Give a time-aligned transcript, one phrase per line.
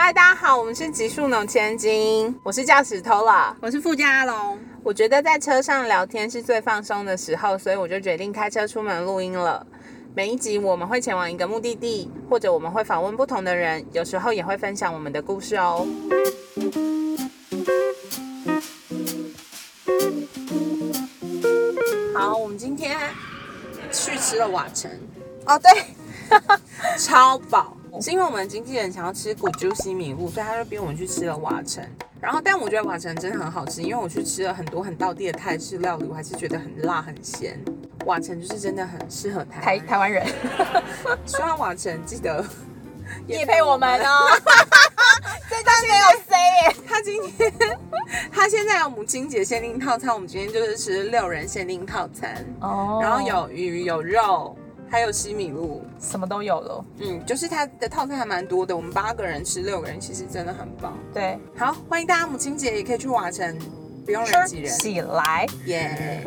[0.00, 3.52] 嗨，大家好，我们是极速农千金，我是驾驶 Tola。
[3.60, 9.66] 我是富家阿龙，我觉得在车上聊天是最放松的时候，所以我就决定开车出门录音了。
[10.14, 15.84] 每一集我们会前往一个目的地，或者我们会访问不同的人，有时候也会分享我们的故事哦。
[22.14, 22.96] 好，我们今天
[23.90, 24.88] 去吃了瓦城，
[25.44, 25.84] 哦对，
[26.96, 27.76] 超饱。
[28.00, 31.84] 是因为我们经纪人想要吃古猪西米露，所以他就逼我们去吃了瓦城。
[32.20, 37.58] 然后，但我觉得瓦城真的很好吃，因为我去吃了很多很道地的泰式料理，我还是觉得很辣很咸。
[38.06, 40.26] 瓦城就是真的很适合台台台湾人。
[41.26, 42.44] 希望瓦城记得
[43.26, 44.08] 也配我们哦，
[45.48, 47.52] 这段没有 say 耶，他今天
[48.32, 52.98] 他现在有母亲节限定套餐，我们今天就是吃六人限定套餐，哦。
[53.02, 54.56] 然后有鱼有肉，
[54.90, 55.82] 还有西米露。
[56.00, 60.96] 什么都有了，嗯，就是它的套餐还蛮多的，我们八个人吃六个人，其实真的很棒。
[61.12, 63.58] 对，好，欢迎大家母亲节也可以去瓦城，
[64.04, 66.24] 不用人挤人，起来，耶。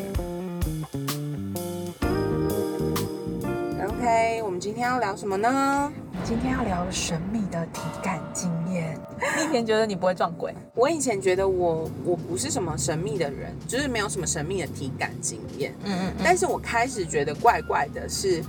[3.88, 5.92] OK，我们今天要聊什么呢？
[6.23, 8.97] 今天要聊神秘的体感经验。
[9.38, 15.73] 你以前觉得你不会撞鬼，我以前觉得我我不是什么神秘的人，就是没有什么神秘的体感经验。
[15.83, 18.44] 嗯嗯但是我开始觉得怪怪的是，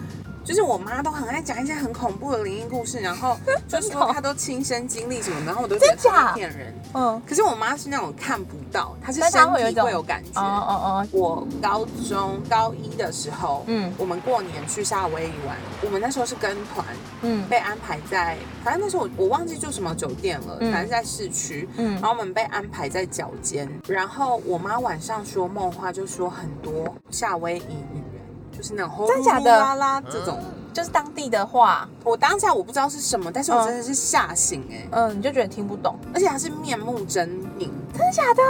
[0.44, 3.36] 就是我妈都很爱讲一些很恐怖的灵异故事，然后
[3.68, 6.74] 就是说她都亲身经历什么，然后我都觉得她在骗人。
[6.94, 10.40] 嗯，可是我妈是那种看不到，她是但身体会有感觉。
[10.40, 13.92] 哦哦哦，我高中高一的时候，嗯。
[13.98, 16.84] 我们过年去夏威夷玩，我们那时候是跟团，
[17.22, 17.46] 嗯。
[17.48, 20.72] 被安排在，反正那时候我我忘记住什么酒店了，嗯。
[20.72, 21.92] 反正在市区，嗯。
[21.94, 28.21] 然后我们被安排在脚尖，然后我妈晚上说梦话，就说很多夏威夷语言，
[28.62, 30.38] 就是那种真假的呼噜啦啦这种。
[30.72, 38.42] 就是当地的话，我当下我不知道是什么，但是我真的是吓醒哎、嗯，你就觉得听不懂，而且还是面目狰狞，真的假的？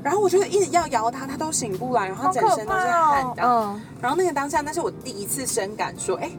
[0.00, 3.42] 然后我就一直要摇他，他都醒不来，然后好可整身都是怕哦，汗的。
[3.42, 6.30] 嗯，然后那个当下，那是我第一次深感说，哎，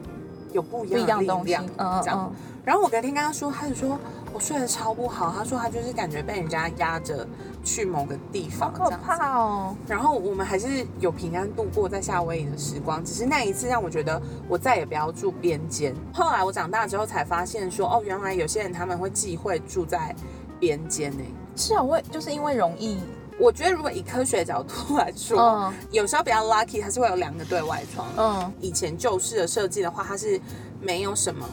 [0.52, 2.18] 有不一不一样的样的东西，力量，嗯这样。
[2.18, 3.96] 嗯然后我隔天跟他说，他就说
[4.36, 7.26] 我睡得超不好，他说他就是感觉被人家压着
[7.64, 8.96] 去某个地方好可。
[8.98, 15.94] 怕哦，然后我们还是有平安度过在夏威夷的时光，只是那一次让我觉得我再也不要住边间。
[16.12, 20.14] 后来我长大之后才发现说，哦，原来有些人他们会忌讳住在
[20.60, 21.24] 边间呢。
[21.56, 22.98] 是啊，我也就是因为容易，
[23.40, 28.06] 我觉得如果以科学角度来说，嗯有时候比较 lucky，它是会有两个对外窗。
[28.18, 30.38] 嗯以前旧式的设计的话，它是
[30.82, 31.48] 没有什么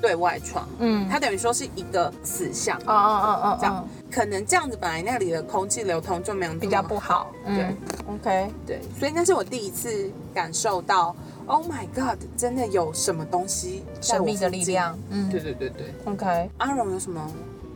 [0.00, 7.76] 对外窗，嗯，它等于说是一个死巷，哦哦哦哦，这样可能这样子本来那里的空气流通就没有比较不好，对嗯
[8.08, 11.14] ，OK，对，所以那是我第一次感受到
[11.46, 14.48] ，Oh my God，真的有什么东西在神秘的。
[14.48, 15.28] 力量，嗯。
[15.30, 16.50] 对对对对，，OK。
[16.58, 17.30] 阿荣有什么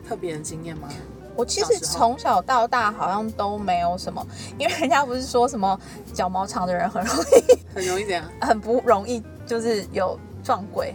[0.09, 0.89] 特别的经验吗？
[1.35, 4.27] 我其实从小到大好像都没有什么，
[4.59, 5.79] 因为人家不是说什么
[6.13, 10.95] 脚毛长的人很容易很容易怎样， 很不容易就是有撞鬼，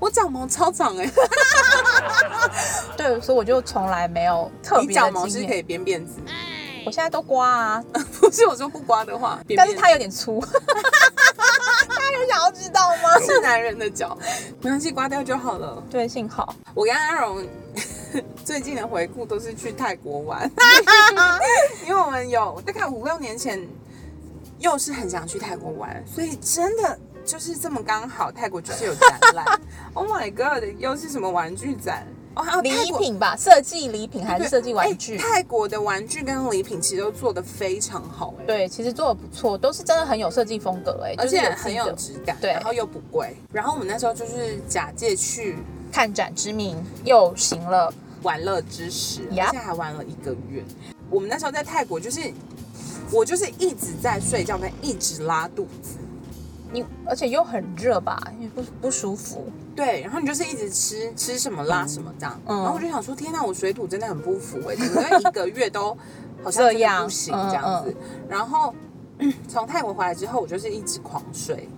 [0.00, 1.08] 我脚毛超长哎、
[2.96, 5.44] 对，所以我就从来没有特你别脚毛是。
[5.46, 6.14] 可以编辫子，
[6.86, 7.84] 我现在都刮啊，
[8.20, 10.40] 不是我说不刮的话，但是它有点粗。
[11.88, 13.18] 大家有想要知道吗？
[13.20, 14.16] 是男人的脚，
[14.62, 15.82] 没关系，刮掉就好了。
[15.90, 17.46] 对，幸好我跟阿荣
[18.44, 20.50] 最近的回顾都是去泰国玩，
[21.86, 23.60] 因为我们有大概五六年前
[24.58, 26.98] 又是很想去泰国玩，所以真的
[27.30, 29.46] 就是这么刚好，泰国就是有展览。
[29.94, 32.04] oh my god，又是什么玩具展？
[32.34, 32.70] 哦，还有礼。
[32.98, 35.16] 品吧，设计礼品还是设计玩具？
[35.16, 43.36] 哎泰国的玩具跟礼品其实都做的非常好哎、对，其实做的不错，都是真的很有设计风格哎，而且很有质感，对然后又不贵。
[43.52, 45.56] 然后我们那时候就是假借去
[45.92, 47.94] 看展之名又行了。
[48.22, 50.62] 玩乐之时，Yup 而且还玩了一个月。
[51.08, 52.20] 我们那时候在泰国，就是
[53.10, 55.96] 我就是一直在睡觉，跟一直拉肚子。
[56.72, 59.46] 你而且又很热吧，因为不不舒服。
[59.74, 65.96] 对，然后你就是一直吃吃什么拉什么这样，嗯然后我就想说，天哪，我水土真的很不服哎、怎么会一个月都
[66.42, 66.64] 好像
[67.04, 67.94] 不行嗯这样子。
[68.28, 68.74] 然后
[69.18, 71.68] 嗯 从泰国回来之后，我就是一直狂睡，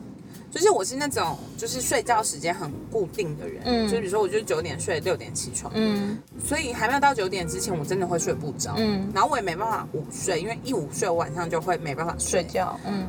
[0.51, 8.75] 就是我是那种就是睡觉时间很固定的人，嗯就比如说我就是九点睡，六点起床，嗯所以还没有到九点之前，我真的会睡不着。
[8.77, 12.45] 嗯，然后我也没办法午睡，因为一午睡我晚上就会没办法睡睡。
[12.45, 12.79] 觉。
[12.87, 13.07] 嗯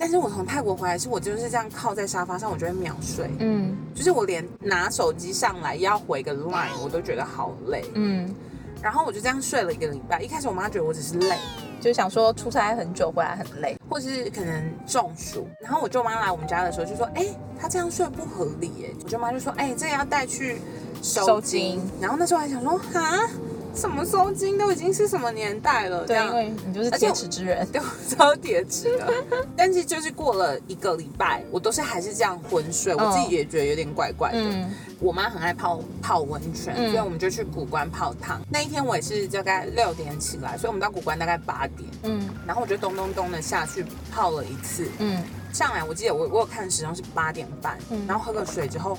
[0.00, 3.30] 但是我从泰国回来，是我就是这样靠在沙发上，我就会秒睡。
[3.38, 7.84] 嗯就是我连拿手机上来要回个 line，我都觉得好累。
[7.94, 8.34] 嗯，
[8.82, 10.22] 然后我就这样睡了一个礼拜。
[10.22, 11.36] 一开始我妈觉得我只是累，
[11.82, 13.76] 就想说出差很久回来很累。
[13.90, 15.46] 或是可能中暑。
[15.60, 17.26] 然后我舅妈来我们家的时候就说：“哎、
[17.60, 20.62] 她这样睡不合理哎。”我舅妈就说：“哎、这个要带去
[21.02, 23.28] 收金，然后那时候还想说，哈，
[23.74, 27.66] 什么收金都已经是什么年代了，这对，因为你就是铁齿之人。
[27.72, 29.12] 对，我超铁齿的。
[29.56, 34.38] 但是就是过了一个礼拜，我都是还是这样昏睡，我自己也觉得有点怪怪的。
[34.38, 34.70] 嗯
[35.00, 38.38] 我妈很爱泡泡温泉，嗯所以我们就去古关泡汤。
[38.50, 44.86] 那一天我也是大概六点起来，所以我们到古关大概八点，嗯然后我就咚咚咚的下去泡了一次。
[44.98, 45.22] 嗯
[45.54, 48.98] 上来我记得我我有看时钟是八点半，嗯然后喝个水之后。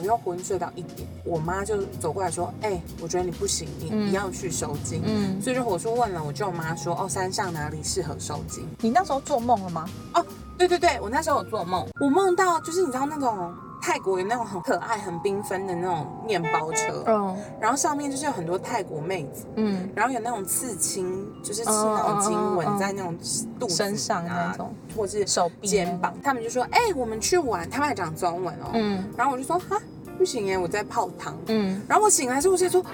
[0.00, 5.02] 我又昏睡到一点，我妈就走过来说：“哎、我觉得你不行，你、嗯你要去收金。
[5.04, 9.88] 嗯，所以就我说问了我舅妈说：“哦，山上哪里适合收金？”你那时候做梦了吗？
[10.14, 10.24] 哦，
[10.58, 17.36] 对对对，我那时候有做梦，我梦到就是你知道那种泰国有那种很可爱、很缤纷的那种面包车，嗯。
[17.60, 23.18] 然后上面就是有很多泰国妹子，嗯，然后有那种刺青，就是那种金嗯嗯嗯纹在那种
[23.58, 25.66] 肚子、啊、身上那种，或是手臂。
[25.66, 29.04] 肩膀，他们就说：“哎、我们去玩。”他们还讲中文哦，嗯。
[29.16, 29.76] 然后我就说：“哈，
[30.16, 31.36] 不行耶，我在泡汤。
[31.48, 31.82] 嗯。
[31.88, 32.80] 然后我醒来之后，我就说。
[32.80, 32.84] 哦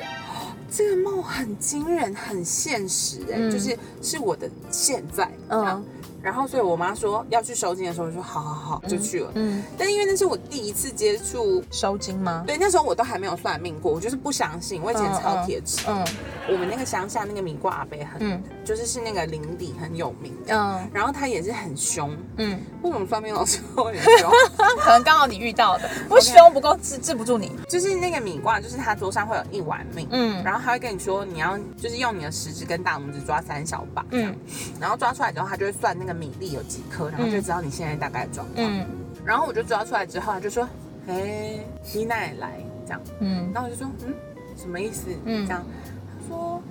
[0.70, 3.50] 这个梦很惊人，很现实哎、嗯。
[3.50, 5.64] 就是是我的现在，嗯。
[5.64, 5.85] 嗯，
[6.23, 9.31] 然后所以我妈说要去收金的时候，我就说好好好，就去了。
[9.35, 12.44] 嗯，但因为那是我第一次接触，收金吗？
[12.47, 15.85] 对，那时候我都还没有算命过，我就是不相信，我以前超铁齿。
[15.88, 16.05] 嗯
[16.50, 22.17] 我们那个乡下那个米挂阿伯很，嗯就是是那个邻里很有名的，嗯然后他也是很凶。
[22.38, 24.31] 嗯，为什么算命老师会很凶？
[24.81, 27.55] 可能刚好你遇到的， 不凶不够治治不住你。
[27.69, 34.35] 就是那个米挂，就是他桌上会有一碗命，嗯然后他会跟你说你要就是用你的食指跟大拇指抓三小把，嗯
[34.81, 38.66] 然后抓出来之后，他就会算那个米粒有几颗，然后就知道你现在大概的状况。
[38.66, 38.87] 嗯
[39.25, 40.66] 然后我就抓出来之后，他就说
[41.08, 41.58] ：“哎，
[41.93, 44.14] 你奶来这样。”嗯然后我就说：“嗯，
[44.56, 45.62] 什么意思？”嗯这样，
[46.06, 46.62] 他说：“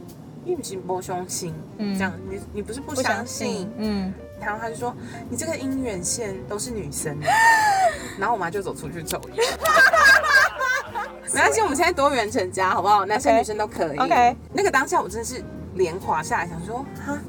[0.43, 3.69] 你不是不相信，嗯这样你你不是不不相信。
[3.77, 4.11] 嗯，
[4.41, 4.95] 然后他就说
[5.29, 7.15] ：“你这个姻缘线都是女生。
[8.17, 9.45] ”然后我妈就走出去抽烟。
[11.33, 13.05] 没关系，我们现在多元成家，好不好？
[13.05, 13.97] 男生女生都可以。
[13.99, 15.43] OK 那个当下我真的是
[15.75, 17.19] 脸垮下来，想说：“哈，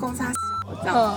[0.00, 1.14] 公差小这样。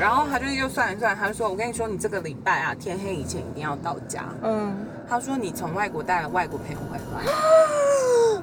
[0.00, 4.74] 嗯然后他就又算一算，他就说：“我跟你说，你这个礼拜啊，天黑以前一定要到家。”嗯，
[5.06, 7.24] 他说：“你从外国带了外国朋友回来。”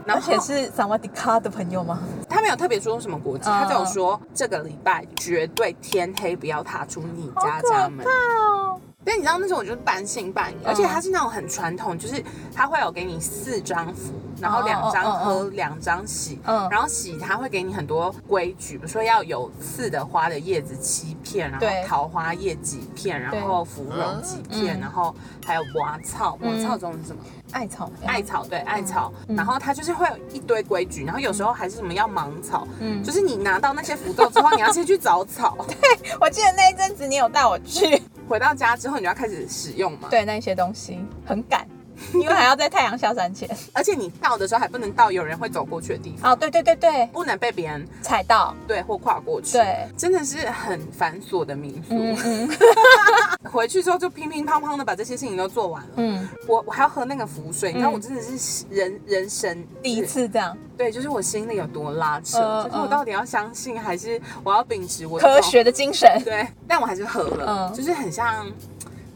[0.06, 2.00] 然而后且是萨瓦迪卡的朋友吗？
[2.30, 8.06] 他没有特别说什么国籍，嗯他只有说这个礼拜绝对天黑不要踏出你家家门。
[8.06, 12.22] 哦，但你知道那时候我就是半信半疑，嗯而且它是那种很传统，就是
[12.54, 14.12] 它会有给你四张符，
[14.42, 16.68] 然后两张喝，两张洗，嗯。
[16.70, 24.82] 然后洗它会给你很多规矩，比如说要有刺的花的叶子七片，然后桃花叶几片，然后芙蓉几片，嗯。
[24.82, 25.16] 然后
[25.46, 26.66] 还有娃草，娃嗯。
[26.66, 27.22] 草中是什么？
[27.54, 29.36] 艾草，艾草对艾草，嗯。
[29.38, 33.02] 然后它就是会有一堆规矩，然后有时候还是什么要芒草，嗯。
[33.02, 35.78] 就是你拿到那些符咒之后，你要先去找草， 对
[36.20, 40.10] 我记得那一阵子你有带我去，回到家之后你就要开始使用嘛。
[40.10, 41.68] 对那一些东西很赶，
[42.14, 43.50] 因为还要在太阳下山前。
[43.74, 49.54] 而且你到的时候还不能到有人会走过去的地方，哦，对对对对，不能被别人踩到，对或跨过去。
[49.54, 51.90] 对，真的是很繁琐的民宿。
[51.92, 52.50] 嗯嗯
[53.50, 55.90] 回去之后就乒乒乓乓的把这些事情都做完了。
[55.96, 66.10] 嗯，我我还要喝那个浮水，你知道嗯我真的是人人生第一，次这样，对，就是我心里有多拉扯，嗯就是我到底要相信还是我要秉持我科学的精神。
[66.26, 68.46] 对，但我还是喝了，嗯就是很像，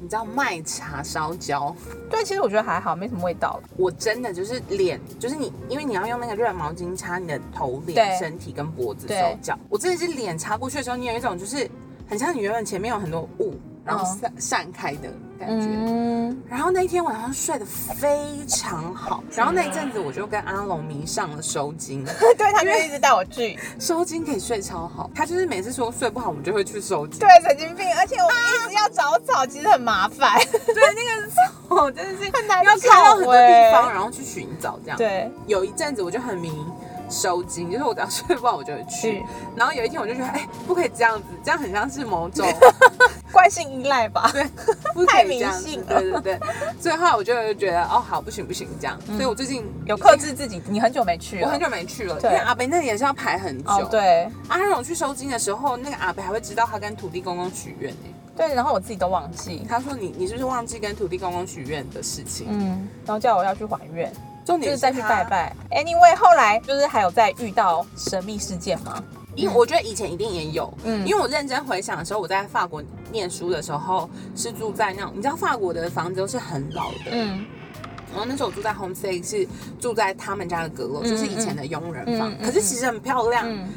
[0.02, 1.76] 你知道麦茶烧焦，
[2.10, 3.62] 对，其实我觉得还好，没什么味道。
[3.78, 11.70] 我真的就是脸，就是你，因为你要用那个热毛巾擦你的头、脸、身体跟脖子、手脚，我真的是脸擦过去的时候，你有一种就是
[12.10, 13.54] 很像你原本前面有很多雾，
[13.84, 15.10] 然后嗯散散开的
[15.40, 15.68] 感觉。
[15.70, 22.06] 嗯，然后那一天晚上睡得非常好，然后那一阵子我就跟阿龙迷上了收金，
[22.38, 23.58] 对，他就一直带我去。
[23.80, 27.20] 收金可以睡超好，他就是每次说睡不好，我们就会去收金。
[27.20, 30.40] 对，神经病，而且我们一直要找草，其实很麻烦。
[30.52, 31.30] 对，那个
[31.70, 36.54] 草真的是很难要开到很多地方，然后去寻找这样。，对，有一阵子我就很迷
[37.10, 39.24] 收金，就是我只要睡不好我就会去去。
[39.56, 42.48] 然后有一天我就觉得，哎、不可以这样子，这样很像是某种
[43.32, 44.30] 惯性依赖吧。
[44.34, 44.44] 对，
[44.94, 45.80] 不可太迷以这样子信。
[45.82, 46.40] 了对对对，
[46.80, 49.00] 所以后来我就觉得，哦，好，不行不行这样。
[49.08, 51.48] 所以我最近嗯有克制自己，你很久没去了。
[51.48, 53.72] 我很久没去了，因对为阿北那里也是要排很久。
[53.72, 58.00] 哦，，对阿荣去收金的时候，那个阿北还会知道他跟土地公公许愿呢。
[58.36, 59.66] 对，然后我自己都忘记。
[59.68, 62.48] 他说你你是不是忘记跟土地公公许愿的事情？
[62.50, 64.12] 嗯，然后叫我要去还愿，
[64.46, 65.24] 重点就是再去拜。
[65.24, 65.56] 拜。
[65.72, 69.04] Anyway，后来就是还有再遇到神秘事件吗？
[69.36, 77.46] 因为我觉得以前一定也有，嗯因为我认真回想的时候，我在法国念书的时候是住在那种，你知道法国的房子都是很老的，嗯。
[78.12, 79.48] 然后那时候我住在 homestay 是
[79.80, 83.70] 住在他们家的阁楼，嗯就是以前的佣人房，嗯嗯可是其实很漂亮，嗯。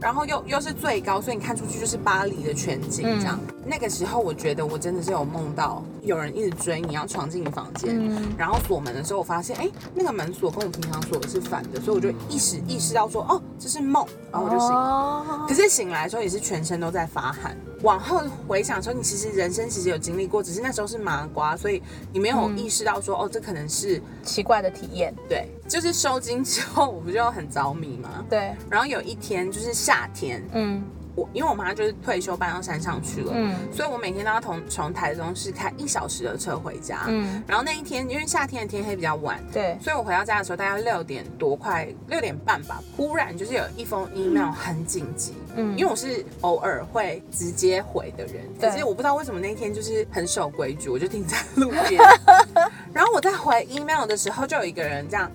[0.00, 3.38] 然后又又是最高，所以你看出去就是巴黎的全景这样。
[3.64, 14.74] 那个时候我觉得我真的是有梦到有人一直追你要闯进你房间，嗯然后锁门的时候，我发现哎、那个门锁跟我平常锁的是反的，所以我就意识意识到说哦这是梦，然后我就醒了。
[14.74, 17.56] 哦可是醒来的时候也是全身都在发汗。
[17.82, 28.24] 往后回想说，你其实人生其实有经历过，只是那时候是麻瓜，所以你没有嗯意识到说，哦，这可能是奇怪的体验，对，就是收金之后，我不就很着迷吗？
[28.30, 30.80] 对，然后有一天就是夏天，嗯
[31.14, 37.04] 我因为我妈就是退休搬到山上去了，嗯所以我每天都要从从台中市开一小时的车回家。
[37.08, 42.82] 嗯，然后那一天，因为夏天的天黑比较晚，对，所以我回到家的时候大概六点多，快六点半吧。
[42.96, 52.00] 忽然就是有一封 email 很紧急，嗯因为我是偶尔会直接回的人，可是我不知道为什么那一天就是很守规矩，我就停在路边。
[52.92, 55.30] 然后我在回 email 的时候，就有一个人这样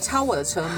[0.00, 0.70] 敲我的车门，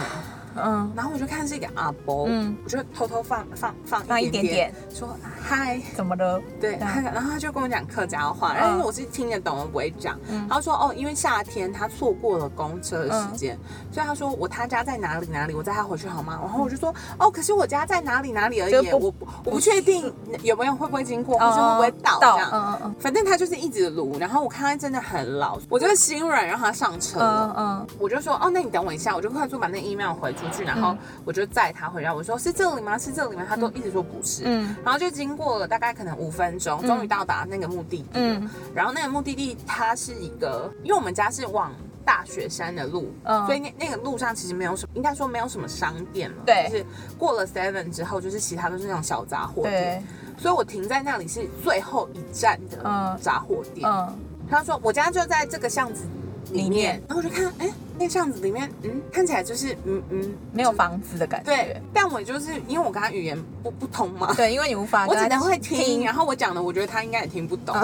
[0.57, 0.91] 嗯。
[0.95, 2.57] 然后我就看是一个阿伯，嗯。
[2.65, 5.81] 我就偷偷放放放放一一点点点说嗨。
[5.95, 6.41] 怎么了？
[6.61, 8.57] 对， 然后他就跟我讲客家话，嗯。
[8.57, 10.19] 然后因为我是听得懂，我不会讲。
[10.29, 10.47] 嗯。
[10.49, 13.93] 他说哦，因为夏天他错过了公车的时间，嗯。
[13.93, 16.39] 所以他说我他家在哪里哪里，我载他回去好吗？
[16.43, 20.13] 然后我就说哦，可是我家在哪里哪里而已，不我不我不确定
[20.43, 22.51] 有没有会不会经过，或是会不会到这样。
[22.53, 22.95] 嗯嗯嗯。
[22.99, 27.55] 反正他就是一直撸，然后我看他真的很老，我就心软让他上车了。
[27.57, 27.87] 嗯嗯。
[27.99, 32.15] 我就说哦，那你等我一下，我就快速把那 email 回出去，然后嗯我就载他回家。
[32.15, 32.99] 我说是这里吗？
[32.99, 33.45] 是这里吗？
[33.49, 34.43] 他都一直说不是。
[34.47, 38.07] 嗯然后就经过了大概可能五分钟，终于到达那个目的地。
[38.15, 41.73] 嗯然后那个目的地它是一个，因为我们家是往
[42.05, 46.37] 大雪山的路，嗯所以那那个路上其实没有什么，应该说没有什么商店了。
[46.47, 46.87] 对就是
[47.19, 50.03] 过了 Seven 之后，就是其他都是那种小杂货店
[50.37, 50.43] 对。
[50.43, 53.89] 所以我停在那里是最后一站的嗯杂货店。
[53.91, 54.19] 嗯
[54.51, 56.05] 他说我家就在这个巷子
[56.53, 61.47] 里面，里面然后我就看，哎，那个巷子里面，嗯，看起来就是，嗯嗯，没有房子的感觉。
[61.51, 67.75] 对，但我就是因为我跟他语言不不通嘛，对，因为你无法 我只能会听，然后我讲的，我觉得他应该也听不懂。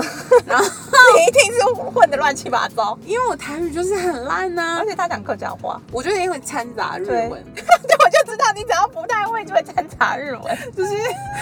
[0.47, 0.65] 然后
[1.17, 10.93] 你一定是混的乱七八糟，因为我台语就是很烂呐、而且他讲客家话，我觉得也会掺杂日文， 对，我就知道你只要不太会就会掺杂日文，就是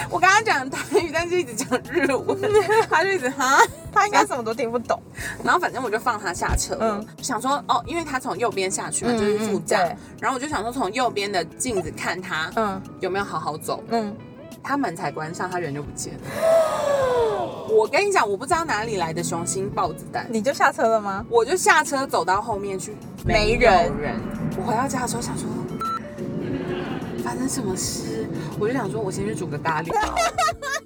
[0.09, 2.37] 我跟他讲台语，但是一直讲日文，
[2.89, 3.61] 他就一直哈。
[3.95, 4.99] 他应该什么都听不懂。
[5.43, 9.79] 然后反正我就放他下车了，嗯想说哦，因为他从右边下去嘛，嗯就是副驾，
[10.19, 14.15] 然后我就想说从右边的镜子看他嗯有没有好好走，嗯，
[14.61, 16.19] 他门才关上，他人就不见了。
[17.69, 21.25] 我跟你讲，我不知道哪里来的雄心豹子胆，你就下车了吗？
[21.29, 24.15] 我就下车走到后面去，没人人。
[24.57, 25.47] 我回到家的时候想说，
[27.23, 28.27] 发生什么事？
[28.59, 29.91] 我就想说，我先去煮个咖喱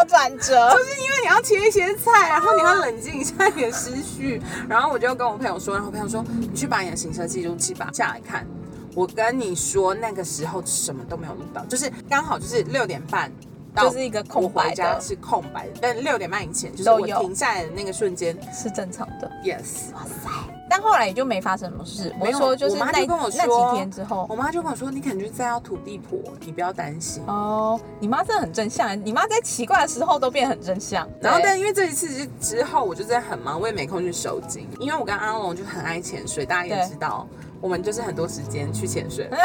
[0.00, 0.78] 么转折就？
[0.84, 4.40] 是因为你要切一些菜，然后你要冷静一下你的思绪。
[4.68, 8.46] 然后我就跟我朋友说，然后我朋友说，你去把你的行车记录器拔下来看。
[8.94, 13.30] 我跟你说，那个时候什么都没有录到，就是刚好就是六点半，
[13.76, 19.92] 就是一个空白的我回家是空白的，但六点半以前就是我停下来的那个瞬间是正常的，，yes。
[19.94, 20.59] 哇塞！
[20.70, 22.14] 但后来也就没发生什么事。
[22.20, 27.24] 我说就是那就跟我说那几天之后，我妈就跟我说，你可能就是在要土地婆，你不要担心。
[27.26, 31.08] 哦，你妈真的很正向，你妈在奇怪的时候都变很正向。
[31.20, 34.68] 然后，但因为这一次之之后，我就在很忙，我也没空去收金。
[34.78, 37.26] 因为我跟阿龙就很爱潜水，大家也知道，
[37.60, 39.28] 我们就是很多时间去潜水。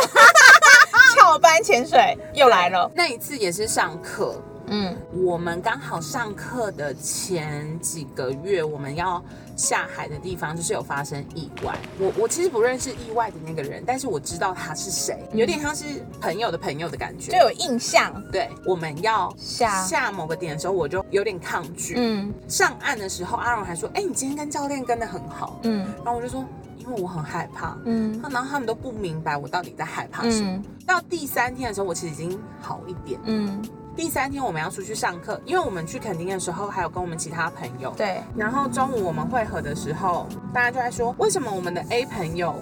[1.18, 4.36] 翘班潜水又来了，那一次也是上课，
[4.68, 9.24] 嗯我们刚好上课的前几个月，我们要
[9.56, 11.78] 下海的地方就是有发生意外。
[12.00, 15.86] 我我其实不认识意外的那个人，但是我知道他是谁，有点像是
[16.20, 17.32] 朋友的朋友的感觉。
[17.32, 18.22] 就有印象。
[18.32, 21.96] 对，我们要下下某个点的时候，我就有点抗拒。
[21.98, 25.60] 嗯上岸的时候，阿荣还说：“哎、你今天跟教练跟的很好。
[25.64, 26.46] 嗯然后我就说
[26.78, 30.52] ：“因为我很害怕。”嗯然后他们都不明白我到底在害怕什么。
[30.52, 33.20] 嗯到第三天的时候，我其实已经好一点。
[33.24, 33.60] 嗯，
[33.96, 37.94] 第三天我们要出去上课，因为我们去垦丁的时候，还有跟我们其他朋友。
[37.96, 42.62] 对，然后中午我们会合的时候，大家就在说，为什么我们的 A 朋友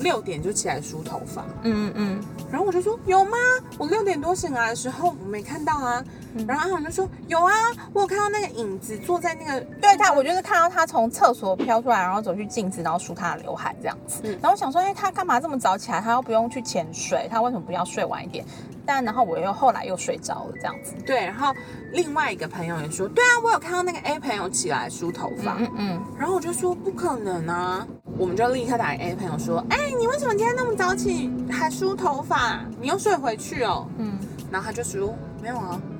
[0.00, 1.44] 六点就起来梳头发？
[1.62, 3.36] 嗯嗯然后我就说有吗？
[3.78, 6.04] 我六点多醒来的时候我没看到啊。
[6.34, 7.52] 嗯然后他们就说有啊，
[7.92, 14.20] 我有看到那个影子坐在那个对他，我就是看到他从厕所飘出来，然后走去镜子，然后梳他的刘海这样子。
[14.24, 16.00] 嗯然后我想说，哎、他干嘛这么早起来？
[16.00, 18.44] 他又不用去潜水，他为什么不要睡晚一点？
[18.86, 20.94] 但然后我又后来又睡着了这样子。
[21.06, 21.54] 对，然后
[21.92, 25.56] 另外一个朋友也说，对啊，我有看到那个 A 朋友起来梳头发。
[25.58, 27.86] 嗯嗯，然后我就说不可能啊，
[28.18, 32.60] 我们就立刻打给 A 朋友说，哎，你为什么今天那么早起还梳头发？
[32.80, 33.86] 你又睡回去哦？
[33.98, 34.18] 嗯，
[34.50, 35.80] 然后他就说没有啊，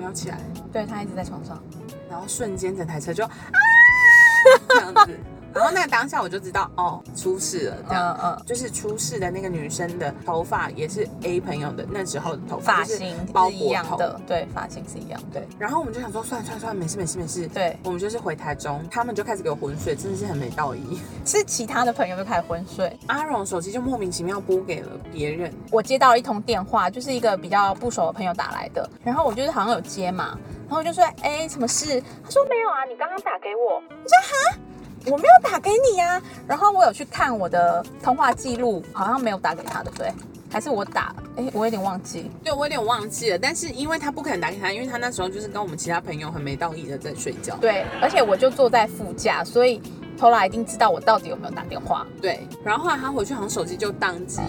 [0.00, 0.38] 没有起来。
[0.72, 1.62] 对他一直在床上。
[2.08, 3.30] 然后瞬间整台车就啊
[4.68, 5.18] 这样子，
[5.54, 8.18] 然后那个当下我就知道，哦，出事了，这样。
[8.22, 13.70] 嗯嗯，就是出事的那个女生的头发也是 A 朋友的那时候的头发，型包一。
[13.70, 17.46] 样的，对，发型是一样的，对，然后我们就想说，算了算了算了，没事没事没事。
[17.46, 21.00] 对，我们就是回台中，他们就开始给我浑水，真的是很没道义。
[21.24, 22.98] 是其他的朋友就开始昏睡。
[23.06, 32.02] 阿荣手机就莫名其妙拨给了别人，我接到了一通电话，就是一个比较不熟的朋友打来的，然后我就是好像有接嘛，然后我就说，哎、什么事？
[32.24, 33.76] 他说没有啊，你刚刚打给我。
[33.76, 34.58] 我说哈，
[35.06, 40.12] 我没有打给你呀、然后我有去看我的通话记录，好像没有打给他，对不对？
[40.52, 41.14] 还是我打？
[41.36, 42.28] 哎、我有点忘记。
[42.42, 47.56] 对我有点忘记了，但是因为他不肯打给他，因为他那时候就是跟我们其他朋友很没道义的在睡觉。
[47.60, 49.80] 对，而且我就坐在副驾，所以
[50.18, 52.04] 头来一定知道我到底有没有打电话。
[52.20, 54.40] 对，然后后来他回去好像手机就宕机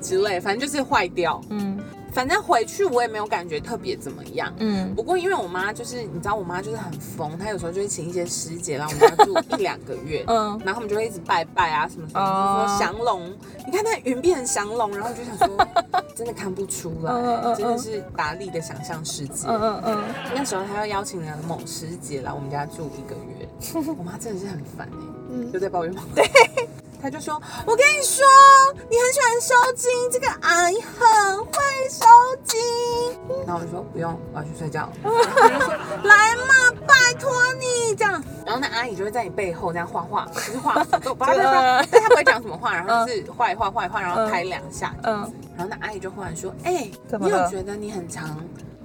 [0.00, 1.40] 之类，反正就是坏掉。
[1.50, 1.76] 嗯
[2.12, 4.52] 反正回去我也没有感觉特别怎么样。
[4.58, 13.30] 嗯，不过因为我妈就是你知道我妈就是很疯，她有时候就会请一些师姐来我们家住一两个月，嗯然后我们就会一直拜拜啊什么什么，哦就说降龙，
[13.66, 15.66] 你看那云变成降龙，然后就想说
[16.16, 19.46] 真的看不出来，真的是达利的想象世界。
[19.46, 23.48] 嗯嗯嗯，那时候她又邀请了某师姐来我们家住一个月，
[23.96, 24.96] 我妈真的是很烦哎、
[25.30, 26.02] 嗯就在抱怨吗？
[26.14, 26.24] 对。
[27.00, 28.24] 她就说：“我跟你说，
[28.90, 31.52] 你很喜欢收金，这个阿姨很会
[31.88, 32.04] 收
[32.44, 32.58] 金。”
[33.46, 35.74] 然后我就说：“不用，我要去睡觉。”然后她就说
[36.04, 44.94] ：“来嘛，拜托你这样。”然后那阿姨就会在你背后这样画画，就是画符咒，叭叭叭，但她不会讲什么话，然后就是画一画画一画，然后拍两下。
[45.04, 48.36] 嗯，然后那阿姨就忽然说：“哎、怎么了你有觉得你很常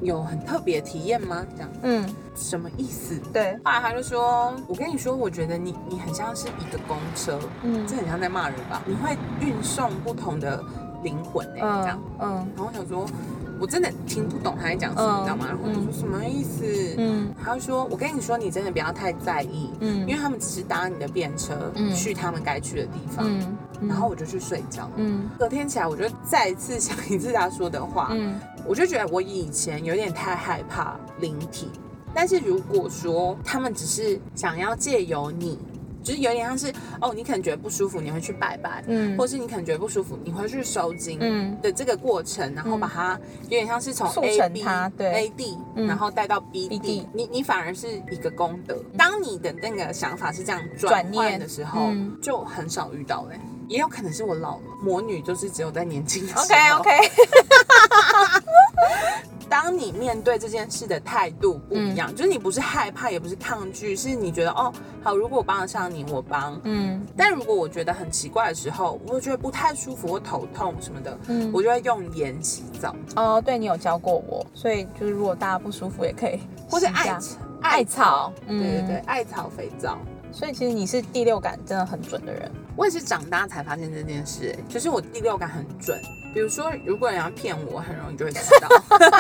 [0.04, 3.20] 有很特别体验吗？”这样嗯，什么意思？
[3.32, 8.82] 对，后来他就说：“我跟你说，我觉得你你很像是一个公车，嗯这很像在骂人吧？
[8.86, 10.64] 你会运送不同的
[11.04, 12.00] 灵魂哎、这样。
[12.20, 13.06] 嗯然后我想说，
[13.60, 15.46] 我真的听不懂他在讲什么，嗯你知道吗？
[15.48, 16.64] 然后我就说什么意思？
[16.98, 23.26] 嗯他就说：我跟你说，你真的不要太在意，嗯因为他们只是搭你的便车、嗯去他们该去的地方。
[23.28, 23.58] 嗯，
[23.88, 24.90] 然后我就去睡觉。
[24.96, 31.70] 嗯隔天起来，我就再一次想一次他说的话，嗯我就觉得我以前有点太害怕灵体，
[32.14, 35.60] 但是如果说他们只是想要借由你，
[36.04, 39.18] 就是有点像是哦，你可能觉得不舒服，你会去拜拜，嗯。
[39.18, 44.66] 或是你可能觉得不舒服，你会去收金，嗯的这个过程，然后把它有点像是从 A B
[44.98, 45.14] 对。
[45.14, 45.88] A D，嗯。
[45.88, 48.78] 然后带到 B B D，D 你你反而是一个功德。
[48.98, 51.24] 当你的那个想法是这样转转念。
[51.24, 52.18] 换的时候，嗯。
[52.22, 56.44] 就很少遇到嘞、也有可能是我老了，魔女就是只有在年轻的时候。
[56.44, 57.12] ，OK OK，
[59.50, 64.74] 当你面对这件事的态度不一样，就是你不是害怕，也不是抗拒，是你觉得哦，
[65.04, 66.60] 好，如果我帮得上你，我帮。
[66.64, 80.00] 嗯但如果我觉得很奇怪的时候，我觉得不太舒服或头痛什么的，嗯，我就会用盐洗澡，哦，对你有教过我，所以就是如果大家不舒服也可以或者洗一下艾草艾草对对对，嗯艾草肥皂。
[80.32, 82.52] 所以其实你是第六感真的很准的人。
[82.76, 86.02] 我也是长大才发现这件事、欸，就是我第六感很准。
[86.34, 88.70] 比如说，如果人要骗我，很容易就会知道。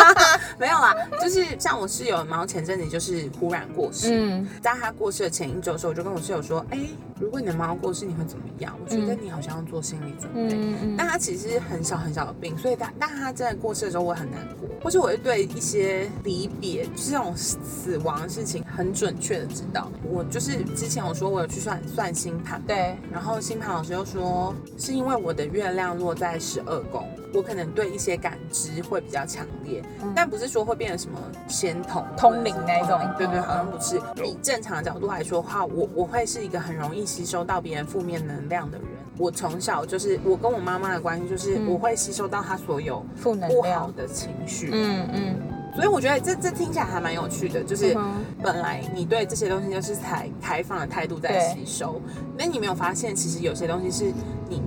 [0.58, 6.80] 没有啦，就是像我室友，然后前阵子就是忽然过世，嗯在他过世的前一周的时候，我就跟我室友说：“哎、
[7.19, 8.76] 如果你的猫过世，你会怎么样？
[8.84, 10.56] 我觉得你好像要做心理准备。
[10.56, 19.91] 嗯嗯但他其实很小很小的病，所以他但他真的过世的时候，我很难过，或者我会对一些离别，就是这种死亡的事情很准确的知道。
[20.04, 27.03] 我就是之前我说我有去算算星盘，对，然后星盘老师又说，是因为我的月亮落在十二宫，
[27.34, 29.82] 我可能对一些感知会比较强烈，
[30.16, 34.00] 但不是说会变成什么仙童、嗯通灵那一种对对，嗯好像不是。
[34.24, 38.88] 以正常的角度来说的话，我我会是一个很容易吸收到别人负面能量的人。
[39.18, 43.92] 我从小就是我跟我妈妈的关系，就是嗯我会吸收到她所有负能不好。
[43.92, 45.36] 的情绪，嗯嗯，
[45.76, 47.98] 所以我觉得这这听起来还蛮有趣的，就是。
[48.42, 52.02] 本来你对这些东西就是采开放的态度在吸收，
[52.38, 54.12] 那你没有发现，其实有些东西是
[54.50, 54.62] 你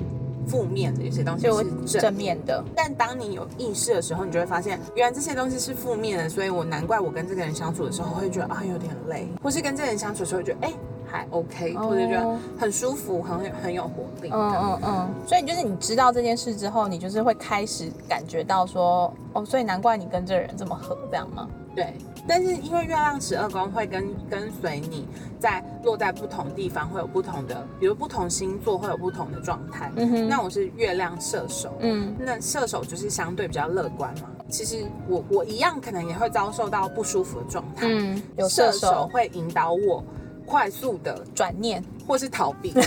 [0.46, 2.14] 负面的，有些东西就是正正。
[2.14, 2.64] 面的。
[2.74, 10.72] 但当你有意识的时候，你就会发现，原来这些东西是负面的，所以我难怪我跟这个人相处的时候会觉得啊有点累，或是跟这个人相处的时候会觉得哎、
[11.06, 14.30] 还 OK，、哦或者觉得很舒服，很很有活力。
[14.32, 21.48] 嗯嗯嗯，所以就是你知道这件事之后，你就是会开始感觉到说，哦，所以难怪你跟这个人这么合，这样吗？
[21.76, 21.94] 对，
[22.26, 25.06] 但是因为月亮十二宫会跟跟随你
[25.38, 29.92] 在落在不同地方会有不同的，比如不同星座会有不同的状态。
[29.96, 34.30] 嗯哼那我是月亮射手，嗯那射手就是相对比较乐观嘛。
[34.48, 37.86] 其实我我一样可能也会遭受到不舒服的状态。
[37.86, 40.02] 嗯，有射手射手会引导我
[40.46, 42.72] 快速的转念，或是逃避。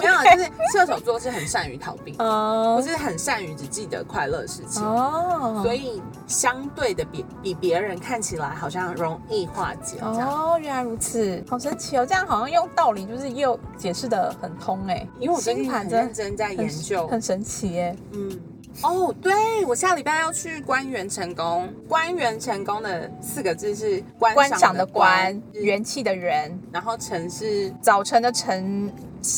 [0.00, 4.82] 没有，啊就是射手座是很善于逃避，不哦是很善于只记得快乐的事情。
[4.84, 9.98] 哦，所以相对的比比别人看起来好像容易化解。
[10.00, 12.06] 哦，原来如此，好神奇哦！
[12.06, 17.96] 这样好像用道理就是又解释的很通哎，因为我最近很认真在研究，很神奇哎。
[18.12, 18.40] 嗯，
[18.82, 21.72] 哦，对，我下礼拜要去关元成功。
[21.88, 28.90] 关元成功的四个字是观观赏的观，，元气的元，然后晨是早晨的晨，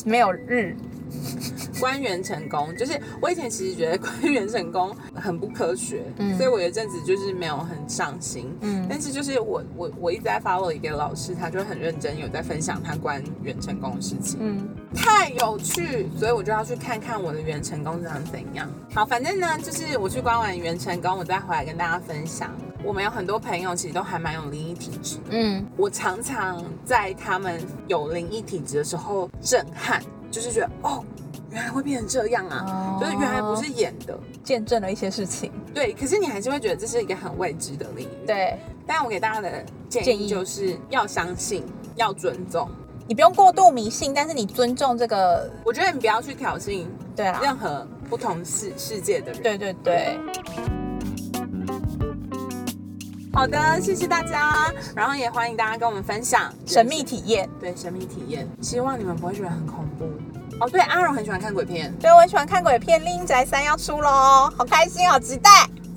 [0.05, 0.77] 没有日。
[1.81, 2.75] 关元成功。
[2.77, 8.51] 就是我以前其实觉得官员成功很不科学，嗯所以我有一阵子就是没有很上心。
[8.61, 14.38] 嗯但是就是我我我一直在 follow 一个老师，他就很认真有在分享他关元成功的事情。
[14.40, 18.70] 嗯，太有趣，所以我就要去看看我的元成功长怎样。
[18.94, 22.51] 好，反正呢，就是我去观完元成功，我再回来跟大家分享。
[22.85, 31.05] 我们有很多朋友其实都还蛮有灵异体质，嗯，我常常在他们有灵异体质的时候震撼，就是觉得哦，
[31.51, 34.18] 原来会变成这样啊，哦就是原来不是演的。
[34.42, 35.53] 见证了一些事情。
[35.73, 41.64] 对，可是你还是会觉得这是一个很未知的领域。，对但我给大家的建议就是要相信，
[41.95, 42.68] 要尊重。
[43.07, 49.42] 你不用过度迷信，但是你尊重这个，我觉得你不要去挑衅对啊，任何不同世世界的人。
[49.42, 50.18] 对对对，
[53.35, 57.49] 好的，谢谢大家，然后也欢迎大家跟我们分享神秘体验。
[57.59, 60.05] 对神秘体验，希望你们不会觉得很恐怖。
[60.61, 65.51] 哦，对，阿荣很喜欢看鬼片，对，我很喜欢看鬼片，《linh 宅三》要出喽，好开心，好期待！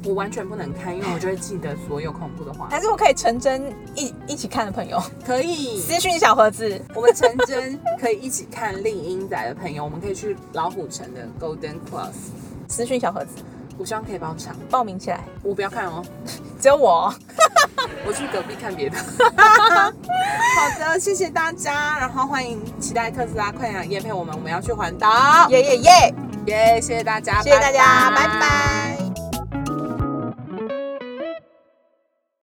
[0.06, 2.70] 我完全不能看，因为我就会记得所有恐怖的话。
[2.70, 3.62] 还是我可以成真
[3.96, 6.82] 一一起看的朋友，可以，私讯小盒子。
[6.96, 12.14] 我们成真可以一起看丽英仔的朋友，我们可以去老虎城的 Golden Plus，
[12.70, 13.44] 私讯小盒子
[13.78, 14.56] 我希望可以包场。
[14.70, 16.04] 报名起来，我不要看哦，
[16.60, 17.14] 只有我。
[18.08, 18.98] 我去隔壁看别的。
[19.00, 25.48] 好的，谢谢大家，然后欢迎期待特斯拉快点来夜配我们，我们要去环岛。
[25.50, 26.16] 耶耶耶！
[26.46, 28.95] 耶谢谢大家，谢谢大家，拜拜